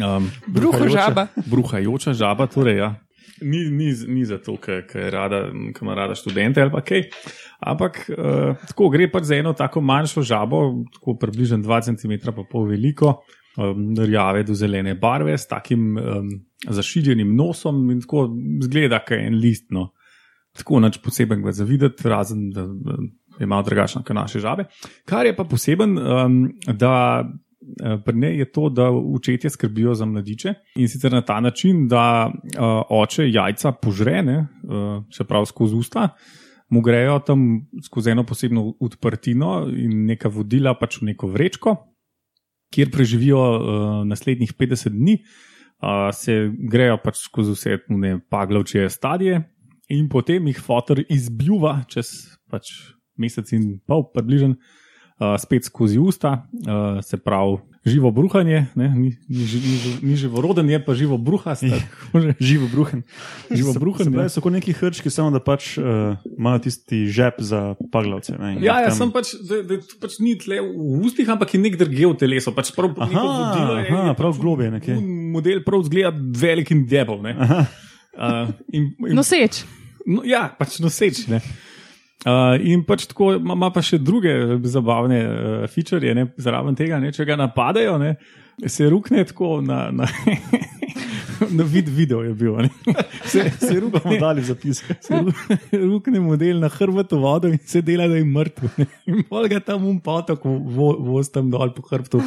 [0.00, 1.00] Um, Bruho Bruhajoča.
[1.00, 1.26] žaba.
[1.46, 2.94] bruhajoča žaba, torej, ja.
[3.42, 5.14] Ni, ni, ni zato, ker
[5.82, 7.02] ima rada študente ali pa kaj.
[7.60, 12.42] Ampak uh, tako gre pač za eno tako manjšo žabo, tako približno 2 cm, pa
[12.50, 13.22] pol veliko,
[13.56, 16.30] um, rjave do zelene barve, s takim um,
[16.68, 18.28] zašiljenim nosom in tako
[18.62, 19.70] zgleda, kot en list.
[19.70, 19.90] No.
[20.54, 22.66] Tako nič posebnega za videti, razen da
[23.34, 24.64] da je malo drugačna kot naše žabe.
[25.04, 27.24] Kar je pa poseben, um, da
[27.82, 31.88] eh, pri njej je to, da očetje skrbijo za mladiče in sicer na ta način,
[31.88, 36.08] da uh, oče jajca požrene, uh, se pravi skozi usta,
[36.68, 41.76] mu grejo tam skozi eno posebno odprtino in neka vodila pač v neko vrečko,
[42.74, 49.42] kjer preživijo uh, naslednjih 50 dni, uh, se grejo pač skozi vse te paglavčje stadije
[49.94, 52.10] in potem jih fotor izbljuva čez
[52.50, 52.72] pač
[53.20, 59.10] mesec in pol, približen, uh, spet skozi usta, uh, se pravi živo bruhanje, ne, ni,
[59.28, 61.64] ni, ni, ni živo rodenje, pa živo bruhast.
[62.40, 63.02] Živo bruhen.
[63.50, 64.14] Živo Se- bruhen, se ja.
[64.14, 65.84] pravi, So kot neki hrčki, samo da pač uh,
[66.30, 68.32] imajo tisti žep za paglavce.
[68.34, 71.60] Ne, Ja, ja tam- sem pač, da, da pač ni tle v ustih, ampak je
[71.60, 72.52] nek drugje v telesu.
[72.52, 74.94] Pač prav, Aha, vodilo je- aha, je prav pač globje nekje.
[75.30, 77.20] Model prav zgleda velik in debel.
[77.20, 77.36] ne.
[78.14, 79.64] Uh, in, in, Noseč.
[80.06, 81.26] No, ja, pač noseč.
[81.28, 81.40] Ne.
[82.24, 84.32] Uh, in pač tako ima pa še druge
[84.70, 88.14] zabavne uh, feature, ne, zraven tega, ne, če ga napadajo, ne,
[88.70, 90.06] se rukne tako na, na,
[91.58, 92.56] na vid video je bil.
[92.64, 92.70] Ne.
[93.24, 94.80] Se, se bomo rukne, dali zapis.
[95.04, 95.32] se ru-
[95.72, 98.72] rukne model na hrbtu vodo in se dela, da je mrtev.
[99.10, 102.20] In pol ga tam um potok, vo, voz tam dol po hrbtu.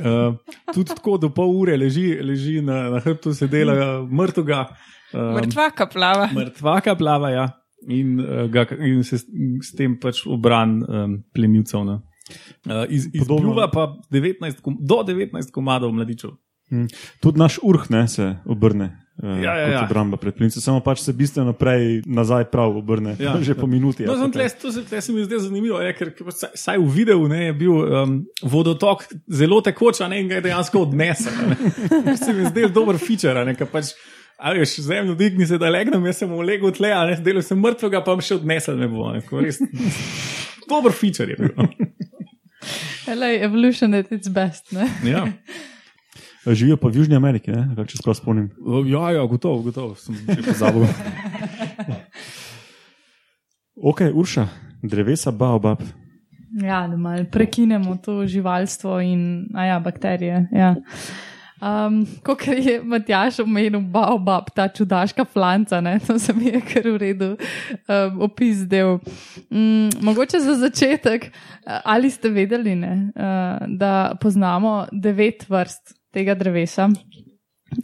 [0.00, 0.38] Uh,
[0.72, 3.74] tudi tako do pol ure leži, leži na, na hrbtu, se dela
[4.06, 4.64] mrtvega.
[5.12, 6.30] Um, Mrtvaka plava.
[6.32, 7.48] mrtvaka plava, ja,
[7.88, 9.26] in, uh, ga, in se s,
[9.62, 11.80] s tem pač obran um, plenilcev.
[11.80, 16.36] Uh, iz, izpljuva pa 19, kom- do 19 komadov mladičev.
[16.70, 16.86] Mm.
[17.20, 18.84] Tudi naš urh ne, se obrne.
[19.22, 19.80] Uh, Ja, ja, ja.
[19.84, 23.34] obramba pred plincem, samo pač se bistveno prej nazaj prav obrne, ja.
[23.36, 23.42] Ja.
[23.42, 24.06] že po minuti.
[24.08, 26.78] No, pa tle, to se, tle se mi zdi zanimivo, je, ker, ker saj, saj
[26.80, 30.86] v videu ne, je bil um, vodotok zelo tekoč, a ne in ga je dejansko
[30.86, 31.36] odnesel.
[32.24, 33.92] Se mi zdi dober feature, a ne, ker pač.
[34.40, 37.44] A veš, zemljo digni se, da legnem, jaz sem v legu tle, a ne, delal
[37.44, 39.10] sem mrtvega, pa še odnesel ne bo.
[40.70, 41.50] dober feature je bil.
[43.04, 44.72] Helej, evolution at its best.
[44.72, 44.88] Ne?
[45.04, 45.26] Ja.
[46.46, 48.48] Živijo pa v Južni Ameriki, ne, Kar če se prav spomnim.
[48.88, 50.86] Ja, ja, gotovo, gotovo, sem že pozabil.
[53.80, 54.42] Ok, Urša,
[54.84, 55.80] drevesa, baobab.
[56.60, 59.22] Ja, da malo prekinemo to živalstvo in
[59.56, 60.48] a ja, bakterije.
[60.52, 60.74] Ja.
[61.60, 65.98] Um, Kot je Matjaš omenil, baobab, ta čudaška flanca, ne?
[66.06, 68.98] to se mi je kar v redu um, opisal.
[69.50, 71.30] Mm, mogoče za začetek,
[71.84, 76.88] ali ste vedeli, ne, uh, da poznamo devet vrst tega drevesa?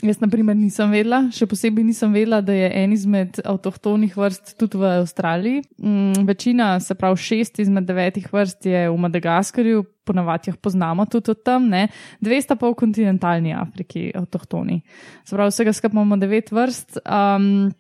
[0.03, 4.57] Jaz, na primer, nisem vedela, še posebej nisem vedela, da je en izmed avtohtonih vrst
[4.59, 5.63] tudi v Avstraliji.
[5.79, 11.31] Mm, večina, se pravi šest izmed devetih vrst, je v Madagaskarju, ponavadi jih poznamo tudi
[11.31, 11.87] od tam, ne?
[12.21, 14.81] dve sta pa v kontinentalni Afriki, avtohtoni.
[15.23, 17.01] Se pravi, vsega skupaj imamo devet vrst.
[17.07, 17.71] Um,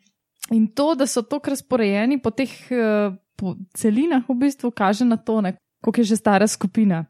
[0.55, 5.21] in to, da so tako razporejeni po teh uh, po celinah, v bistvu kaže na
[5.21, 5.43] to,
[5.85, 7.05] koliko je že stara skupina.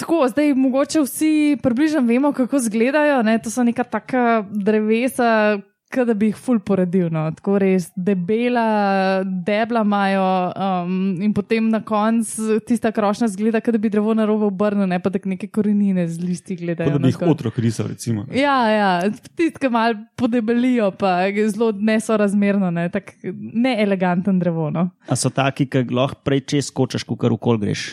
[0.00, 3.22] Tako, zdaj mogoče vsi približno vemo, kako izgledajo.
[3.22, 3.38] Ne?
[3.38, 5.58] To so neka taka drevesa,
[6.06, 7.10] da bi jih ful poredil.
[7.12, 7.26] No?
[7.36, 13.90] Tako res debela, debla imajo um, in potem na koncu tista krošnja zgleda, da bi
[13.92, 16.94] drevo na rovo obrnil, ne pa da neke korenine z listi gledajo.
[16.94, 18.24] Kot da bi jih otrok risal, recimo.
[18.32, 18.92] Ja, ja,
[19.36, 24.70] tistke mal podebelijo, pa zelo nesorazmerno, ne, tak neeleganten drevo.
[24.70, 24.88] No?
[25.08, 27.90] A so taki, ki lahko prej čez skočiš, ko kar ukol greš?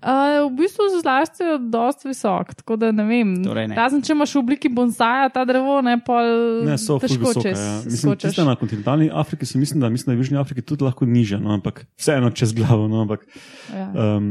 [0.00, 3.34] Uh, v bistvu so zlasti dosti visok, tako da ne vem.
[3.44, 3.76] Torej ne.
[3.76, 6.22] Razen če imaš v obliki bonsaja ta drevo, ne pa
[6.64, 7.60] Ne, so težko čez.
[7.60, 7.74] Ja.
[7.84, 10.86] Mislim, tiste na kontinentalni Afriki so, mislim, da, mislim, da je v Južni Afriki tudi
[10.88, 12.88] lahko niže, no, ampak vseeno čez glavo.
[12.88, 13.26] No, ampak,
[13.74, 14.16] Ja.
[14.16, 14.30] um,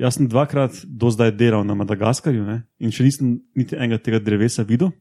[0.00, 4.22] jaz sem dvakrat do zdaj delal na Madagaskarju ne, in še nisem niti enega tega
[4.24, 4.94] drevesa videl.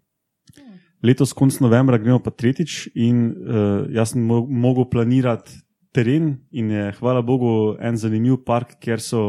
[1.06, 5.62] Letos, konc novembra, gremo pa tretjič in uh, jaz sem mo mogel planirati
[5.96, 9.22] teren in je, hvala Bogu, en zanimiv park, kjer so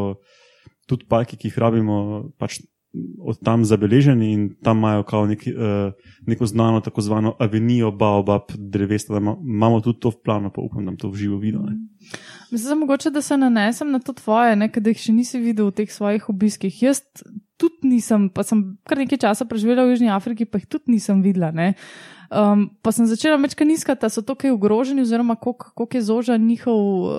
[0.88, 1.98] tudi parki, ki jih rabimo,
[2.40, 2.62] pač
[3.20, 5.92] od tam zabeleženi in tam imajo neki, uh,
[6.26, 10.60] neko znano, tako zvano avenijo Baobab drevesa, da ima, imamo tudi to v planu, pa
[10.60, 11.40] upam, da to v živo.
[11.40, 11.76] Ne.
[12.50, 15.82] Mislim, mogoče, da se nanesem na to tvoje, ne, da jih še nisi videl v
[15.82, 16.82] teh svojih obiskih.
[16.82, 17.04] Jaz
[17.58, 21.20] tudi nisem, pa sem kar nekaj časa preživela v Južni Afriki, pa jih tudi nisem
[21.24, 21.50] videla.
[21.54, 21.74] Ne.
[22.28, 26.46] Um, pa sem začela večkrat iskati, da so to kaj ogroženi, oziroma koliko je zožen
[26.46, 27.12] njihov uh,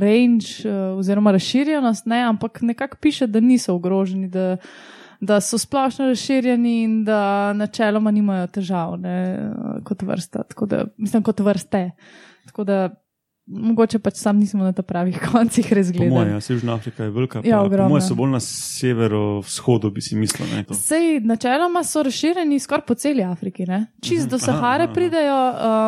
[0.00, 4.56] range uh, oziroma razširjenost, ne, ampak nekako piše, da niso ogroženi, da,
[5.20, 9.18] da so splošno razširjeni in da načeloma nimajo težav ne,
[9.84, 11.90] kot vrsta, tako da mislim kot vrste.
[12.48, 12.88] Tako da
[13.48, 16.28] mogoče pač sam nisem na ta pravih koncih Po mojem, razgledal.
[16.28, 20.16] ja, Južna Afrika je velika, Ja, pa, po mojem so bolj na severovzhodu, bi si
[20.16, 20.48] mislil.
[20.54, 20.74] Ne, to.
[20.74, 23.66] Sej, načeloma so razširjeni skoraj po celi Afriki.
[23.66, 23.86] Ne?
[24.04, 24.94] Čist do Aha, Sahare aha.
[24.94, 25.38] pridejo,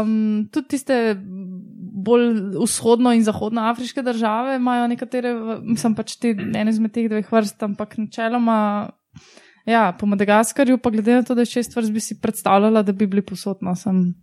[0.03, 0.97] um, tudi tiste
[2.01, 7.29] bolj vzhodno in zahodno afriške države imajo nekatere, mislim pač te ene izmed teh dveh
[7.33, 8.91] vrst, ampak načeloma.
[9.69, 12.93] Ja, po Madagaskarju, pa glede na to, da je šest vrst, bi si predstavljala, da
[12.97, 13.75] bi bili posodno.
[13.77, 14.15] Sem...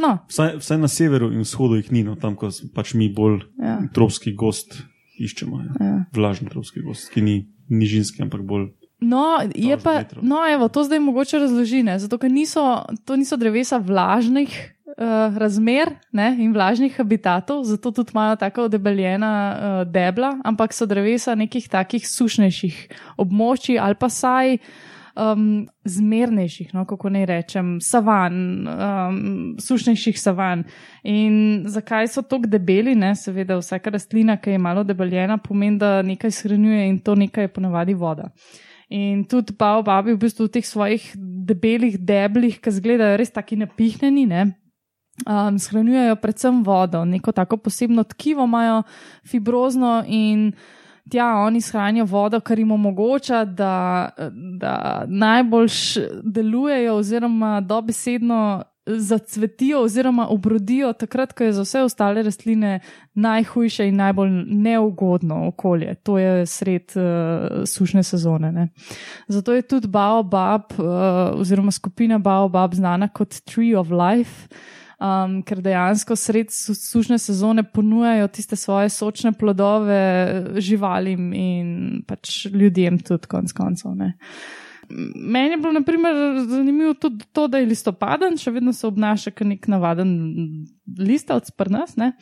[0.00, 2.36] No, Vsaj, vsaj na severu in vzhodu jih ni, no, tam,
[2.74, 4.78] pač mi bolj ja, tropski gost
[5.20, 5.60] iščemo.
[5.60, 5.86] Ja.
[5.86, 5.96] ja.
[6.16, 7.36] Vlažni tropski gost, ki ni
[7.68, 8.70] nižinski, ampak bolj.
[9.00, 10.24] No, je pa, metrov.
[10.24, 11.96] no, evo, to zdaj mogoče razloži, ne?
[11.98, 16.34] zato ker niso, to niso drevesa vlažnih uh, razmer ne?
[16.44, 22.04] in vlažnih habitatov, zato tudi imajo tako odebeljena uh, debla, ampak so drevesa nekih takih
[22.08, 22.76] sušnejših
[23.24, 24.58] območij ali pa saj
[25.16, 28.34] um, zmernejših, no, kako naj rečem, savan,
[28.68, 29.20] um,
[29.60, 30.64] sušnejših savan.
[31.04, 32.94] In zakaj so tako debeli?
[32.94, 33.14] Ne?
[33.16, 37.54] Seveda, vsaka rastlina, ki je malo debeljena, pomeni, da nekaj shranjuje in to nekaj je
[37.54, 38.30] ponavadi voda.
[38.90, 41.12] In tudi baobabi v bistvu v teh svojih
[41.46, 44.48] debelih deblih, ki izgledajo res taki napihnjeni, ne,
[45.26, 48.82] um, shranjujejo predvsem vodo, neko tako posebno tkivo imajo,
[49.26, 50.50] fibrozno in
[51.10, 60.26] tja oni shranijo vodo, kar jim omogoča, da, da najboljš delujejo oziroma dobesedno zacvetijo oziroma
[60.28, 62.80] obrodijo takrat, ko je za vse ostale rastline
[63.14, 65.94] najhujše in najbolj neugodno okolje.
[65.94, 68.52] To je sred uh, sušne sezone.
[68.52, 68.68] Ne.
[69.28, 70.84] Zato je tudi Baobab uh,
[71.40, 74.48] oziroma skupina Baobab znana kot Tree of Life.
[75.00, 80.00] Um, ker dejansko sred su- sušne sezone ponujajo tiste svoje sočne plodove
[80.60, 81.70] živalim in
[82.04, 83.94] pač ljudem tudi konc koncev.
[83.96, 84.12] ne.
[85.16, 86.14] Meni je bilo naprimer,
[86.50, 90.12] zanimivo tudi to, da je listopaden, še vedno se obnaša kot nek navaden
[90.98, 91.96] listavc pri nas.
[91.96, 92.12] Ne?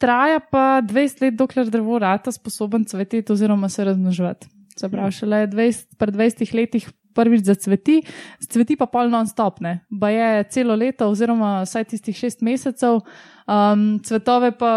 [0.00, 4.48] Traja pa 20 let, dokler drevo rata sposoben cveteti oziroma se razmnoževati.
[4.76, 8.00] Se pravi, šele 20, pred 20 letih prvič zacveti,
[8.48, 9.80] cveti pa pol non-stop, ne.
[9.90, 13.00] Ba je celo leto oziroma vsaj tistih šest mesecev,
[13.46, 14.72] um, cvetove pa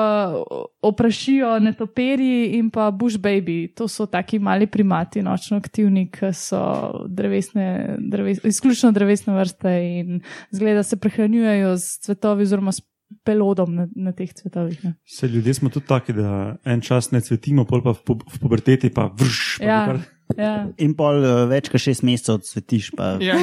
[0.82, 3.68] oprašijo netoperi in pa bush baby.
[3.78, 6.64] To so taki mali primati, nočno aktivni, ki so
[7.10, 12.82] drevesne, dreves, izključno drevesne vrste in zgleda se prehranjujejo z cvetovi oziroma s
[13.24, 14.84] pelodom na, na teh cvetovih.
[14.84, 14.94] Ne.
[15.06, 16.30] Se ljudje smo tudi taki, da
[16.66, 19.58] en čas ne cvetimo, pol pa v, pu- v puberteti pa vrš.
[19.58, 20.02] Pa Ja, kar-
[20.38, 20.54] ja.
[20.78, 22.92] In pol uh, več kot šest mesecev cvetiš.
[22.92, 23.38] Pa, Ja,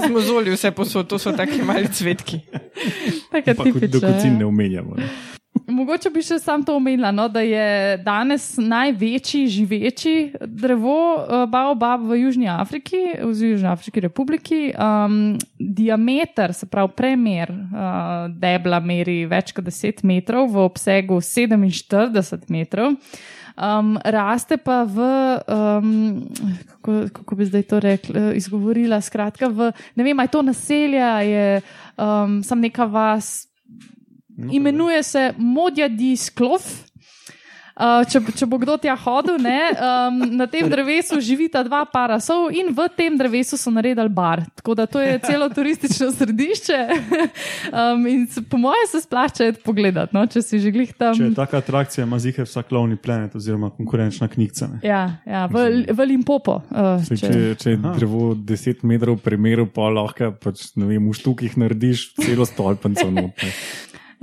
[0.00, 2.40] smo zoli vse posod, to so taki mali cvetki.
[3.44, 3.88] Tako tipično.
[3.90, 4.46] dokocin ne Ja.
[4.46, 4.94] omenjamo.
[4.96, 5.08] Ne.
[5.66, 12.04] Mogoče bi še sam to omenila, no, da je danes največji živeči drevo uh, Baobab
[12.04, 14.58] v Južni Afriki, v Južnoafriški republiki.
[14.76, 22.44] Um, diameter, se pravi premer uh, debla, meri več kot 10 metrov, v obsegu 47
[22.52, 22.98] metrov.
[23.54, 25.08] Um, raste pa v,
[25.48, 26.28] um,
[26.74, 31.44] kako, kako bi zdaj to rekla, izgovorila, skratka, v, ne vem, je to naselje, je
[31.96, 33.46] um, sam neka vas,
[34.36, 36.62] No, imenuje se Modjadi Sklov.
[37.74, 42.20] Uh, če, če bo kdo tja hodil, ne, um, na tem drevesu živita dva para
[42.22, 44.44] sov in v tem drevesu so naredili bar.
[44.60, 46.78] Tako da to je celo turistično središče.
[47.80, 51.18] um, in se, po mojem se splača iti pogledat, no, če si že glih tam.
[51.18, 54.70] Če je taka atrakcija, ima zihar vsak lovni planet oziroma konkurenčna knjiga.
[54.86, 56.60] Ja, ja, v, v Limpopo.
[56.70, 57.96] Uh, Saj, če, če je Aha.
[57.98, 63.10] drevo 10 metrov premeru, pa lahko pač, ne vem, v štukih narediš celo stolpnico.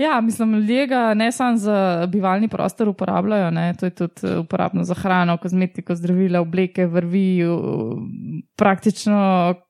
[0.01, 4.37] Ja, mislim, ljudje ga ne samo za bivalni prostor uporabljajo, ne, to je tudi eh,
[4.39, 7.41] uporabno za hrano, kozmetiko, zdravila, obleke, vrvi,
[8.55, 9.19] praktično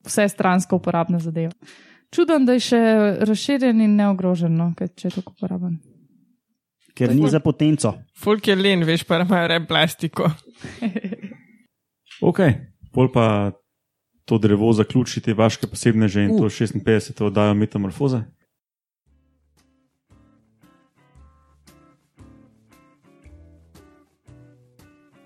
[0.02, 1.52] vse stransko uporabna zadeva.
[2.10, 2.80] Čudem, da je še
[3.20, 5.78] razširjen in neogrožen, no, kaj- če je tako uporaben.
[6.94, 7.94] ker ni za potenco.
[8.14, 10.30] Folk je len, veš, pa imajo re plastiko.
[12.22, 12.38] Ok,
[12.92, 13.50] pol pa
[14.24, 16.38] to drevo zaključiti, vaše posebne že in Uh.
[16.38, 18.20] to 56 oddajo metamorfoze.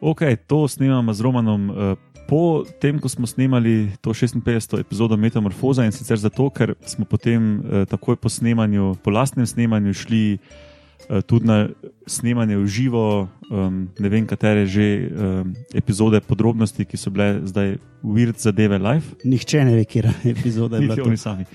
[0.01, 1.71] Ok, to snemamo z Romanom.
[1.71, 4.83] eh, Po tem, ko smo snemali to 56.
[4.83, 9.95] epizodo Metamorfoza in sicer zato, ker smo potem eh, takoj po snemanju, po lastnem snemanju
[9.95, 11.69] šli eh, tudi na
[12.07, 17.79] snemanje v živo, um, ne vem katere že um, epizode, podrobnosti, ki so bile zdaj
[18.03, 19.07] weird zadeve live.
[19.23, 20.83] Nihče ne ve, kje je epizoda.
[20.83, 21.47] Niti oni sami.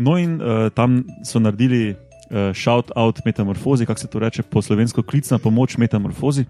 [0.00, 4.62] No, in uh, tam so naredili uh, shout out metamorfozi, kako se to reče po
[4.64, 6.44] slovensko, klicna pomoč metamorfozi.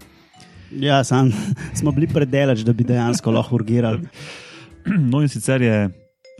[0.79, 1.31] Ja, sam
[1.79, 4.07] smo bili predelač, da bi dejansko lahko urgirali.
[5.11, 5.75] No, in sicer je,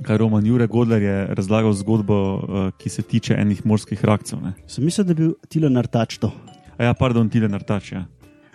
[0.02, 4.40] kaj Roman Jure Godler je razlagal zgodbo, uh, ki se tiče enih morskih rakcev.
[4.42, 4.56] Ne.
[4.66, 6.32] Sem mislil, da bi bil Tilo Nartač to.
[6.78, 7.92] A ja, pardon, Tile Nartač.
[7.92, 8.08] Ja.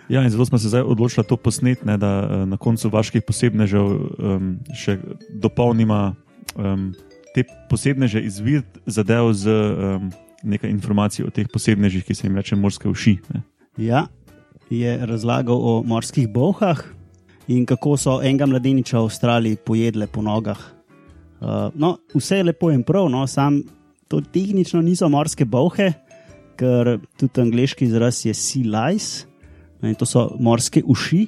[0.09, 3.23] Ja, in zato smo se zdaj odločili to posnet, ne, da eh, na koncu vaških
[3.27, 4.97] posebnežev um, še
[5.39, 6.15] dopolnimo
[6.55, 6.91] um,
[7.35, 10.11] te posebneže izvid zadev z um,
[10.43, 13.17] nekaj informacij o teh posebnežih, ki se jim reče morske uši.
[13.33, 13.43] Ne.
[13.77, 14.07] Ja,
[14.69, 16.81] je razlagal o morskih bohah
[17.47, 20.59] in kako so enega mladeniča v Avstraliji pojedle po nogah.
[21.39, 23.61] Uh, no, vse je lepo in prav, no, sam
[24.07, 25.91] to tehnično niso morske bohe,
[26.57, 29.27] ker tudi angliški izraz je sea lice,
[29.81, 31.27] ne, to so morske uši.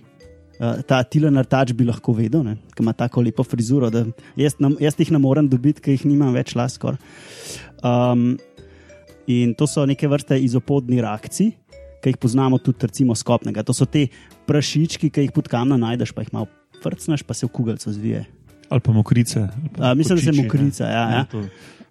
[0.60, 4.04] Uh, ta Tilan Artač bi lahko vedel, ker ima tako lepo frizuro, da
[4.36, 6.98] jaz, nam, jaz jih ne morem dobiti, ker jih nimam več laskor.
[7.86, 8.34] Um,
[9.30, 11.54] in to so neke vrste izopodni rakci,
[12.00, 13.64] ki jih poznamo tudi recimo skopnega.
[13.64, 14.08] To so te
[14.46, 16.48] prašički, ki jih pod kamna najdeš, pa jih malo
[16.80, 18.26] frcneš, pa se v kugalco zvije.
[18.70, 19.40] Ali pa mokrice.
[19.42, 20.44] ali pa A, mislim, da se kočiči, ne.
[20.44, 21.24] mokrica, ja, ja.
[21.26, 21.46] to-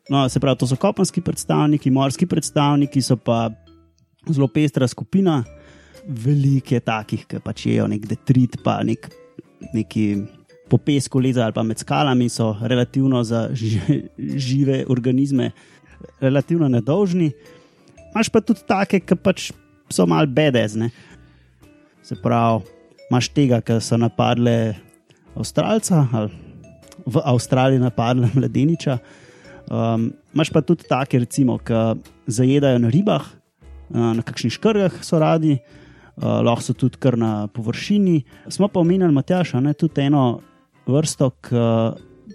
[0.09, 3.51] No, se pravi, to so kopenski predstavniki, morski predstavniki so pa
[4.27, 5.43] zelo pestra skupina,
[6.07, 9.05] velike takih, ki pač jejo nek detrit, pa nek,
[9.75, 10.05] neki
[10.69, 13.81] po pesku leza ali pa med skalami, so relativno za ži,
[14.17, 15.51] žive organizme
[16.21, 17.33] relativno nedolžni.
[18.15, 19.51] Imáš pa tudi take, ki pač
[19.91, 20.91] so mal bedezne.
[22.03, 22.65] Se pravi,
[23.11, 24.75] imaš tega, ki so napadle
[25.39, 26.49] Avstralca ali
[27.07, 28.99] v Avstraliji napadle mladeniča.
[29.69, 33.25] Um, Imáš pa tudi take, recimo, ki zajedajo na ribah,
[33.91, 38.23] uh, na kakšnih škrgah so radi, uh, lahko so tudi kar na površini.
[38.49, 40.41] Smo pa omenjali Matjaša, ne, tudi eno
[40.89, 41.65] vrsto, ki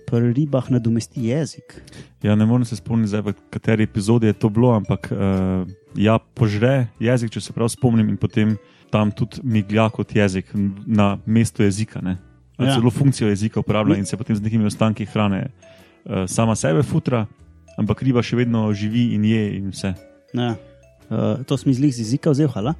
[0.09, 1.79] pri ribah nadomesti jezik.
[2.21, 6.87] Ja, ne morem se spomniti, v kateri epizodi je to bilo, ampak uh, ja, požre
[6.99, 8.55] jezik, če se prav spomnim, in potem
[8.93, 10.51] tam tudi miglja kot jezik
[10.85, 12.01] na mestu jezika.
[12.01, 12.17] Ne?
[12.59, 12.67] Ja.
[12.67, 12.75] Ja.
[12.77, 17.25] Celo funkcijo jezika uporablja in se potem z nekimi ostanki hrane uh, sama sebe futra,
[17.77, 19.93] ampak riba še vedno živi in je in vse.
[20.37, 20.53] Ja.
[21.09, 22.47] Uh, to smo iz lih z jezika vzel.
[22.53, 22.75] hala.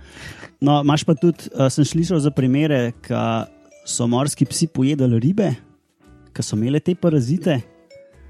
[0.62, 3.50] No, imaš pa tudi, uh, sem slišal za primere, ko
[3.86, 5.50] so morski psi pojedali ribe,
[6.34, 7.60] ki so imeli te parazite.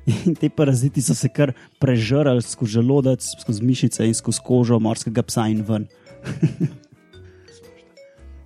[0.05, 5.23] In te paraziti so se kar prežrali skozi želodec, skozi mišice in skozi kožo morskega
[5.23, 5.87] psa in ven.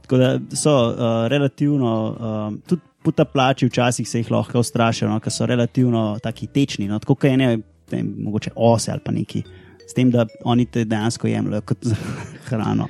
[0.01, 5.34] Tako da so uh, relativno, uh, tudi potaplači včasih se jih lahko ustrašijo, no, ker
[5.34, 9.43] so relativno taki tečni, no, tako kot ene, ne vem, mogoče ose ali pa neki
[9.88, 11.88] s tem, da oni te dejansko jemljajo kot
[12.49, 12.88] hrano.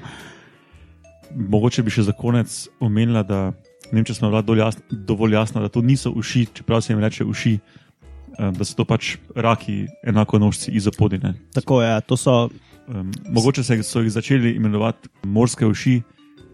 [1.36, 3.42] Mogoče bi še za konec omenila, da
[3.92, 6.94] ne vem, če smo bila dovolj jasna, dovolj jasna, da to niso uši, čeprav se
[6.94, 7.87] jim reče uši, um,
[8.38, 11.34] da so to pač raki, enako nožci izopodine.
[11.54, 12.50] Tako je, to so
[12.88, 16.02] Um, mogoče se so jih začeli imenovati morske uši,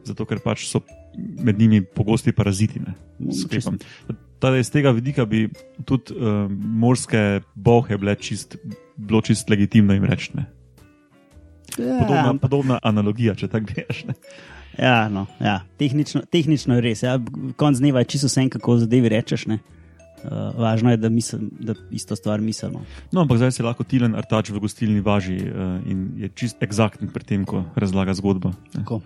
[0.04, 0.80] zato ker pač so
[1.18, 2.82] med njimi pogosti paraziti.
[3.44, 3.78] sklepam.
[4.40, 5.50] Teda iz tega vidika bi
[5.86, 8.58] tudi um, morske bohe bile čist,
[8.98, 10.32] bilo čist legitimno jim reči.
[10.34, 10.46] ne.
[11.78, 14.06] Podobna, Ja, podobna analogija, če tako greš.
[14.78, 15.62] Ja, no, ja.
[15.78, 17.04] Tehnično, tehnično je res.
[17.04, 17.20] Ja.
[17.56, 19.46] Konc dneva je čisto vse, kako zadevi rečeš.
[19.46, 19.60] Ne.
[20.24, 22.86] Uh, važno je, da, misl, da isto stvar mislimo.
[23.12, 27.12] No, ampak zdaj se lahko tilen artač v gostilni važi uh, in je čist eksakten
[27.12, 28.54] pri tem, ko razlaga zgodbo.
[28.56, 28.80] ne.
[28.80, 29.02] Tako.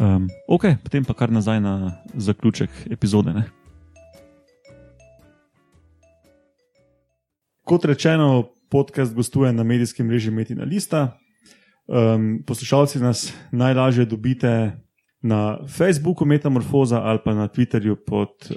[0.00, 3.34] Um, ok, potem pa kar nazaj na zaključek epizode.
[3.36, 3.44] Ne?
[7.68, 11.18] Kot rečeno, podcast gostuje na medijskem mreži Metina Lista.
[11.86, 14.72] Um, poslušalci nas najlažje dobite
[15.22, 18.56] na Facebooku Metamorfoza ali pa na Twitterju pod uh,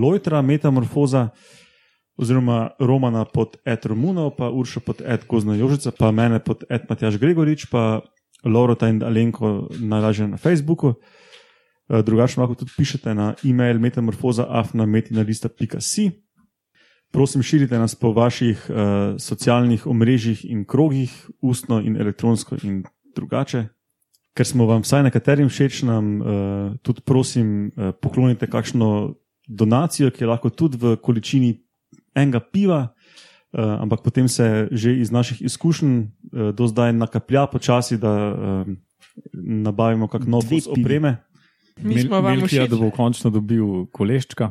[0.00, 1.28] Lojtra Metamorfoza,
[2.16, 6.82] oziroma Romana pod Ed Romuno, pa Urša pod Ed Gozno Jožica, pa mene pod Ed
[6.88, 8.00] Matjaš Gregorič, pa
[8.44, 10.94] Lorota in Alenko najlažje na Facebooku.
[11.88, 16.10] Eh, Drugače lahko tudi pišete na e-mail metamorfoza.afnametinalista.si.
[17.10, 18.76] Prosim, širite nas po vaših uh,
[19.18, 22.84] socialnih omrežjih in krogih, ustno in elektronsko in
[23.16, 23.77] drugače.
[24.38, 26.28] Ker smo vam vsaj nekaterim všeč, nam uh,
[26.86, 29.16] tudi prosim, uh, poklonite kakšno
[29.48, 31.56] donacijo, ki je lahko tudi v količini
[32.14, 37.98] enega piva, uh, ampak potem se že iz naših izkušenj uh, do zdaj nakaplja počasi,
[37.98, 38.62] da uh,
[39.34, 40.86] nabavimo kak nov Dve kos pivi.
[40.86, 41.16] opreme.
[41.82, 42.70] Mi smo vam všeč.
[42.70, 44.50] da bo končno dobil koleščka.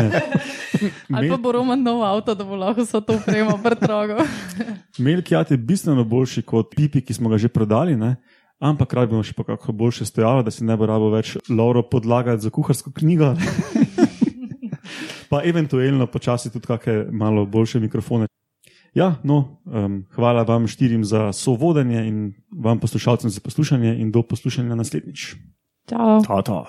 [1.16, 4.20] Ali pa bo Roman nov avto, da bo lahko vse to upremo pretrogo.
[5.04, 8.16] Melkijat je bistveno boljši kot pipi, ki smo ga že prodali, ne?
[8.60, 12.44] Ampak rabimo še pa kako boljše stojalo, da si ne bo rabo več Lauro podlagati
[12.44, 13.34] za kuharsko knjigo.
[15.30, 18.28] pa eventualno počasi tudi kakšne malo boljše mikrofone.
[18.94, 22.18] Ja, no, um, hvala vam štirim za sovodenje in
[22.50, 25.34] vam poslušalcem za poslušanje in do poslušanja naslednjič.
[25.86, 26.64] Ta, ta.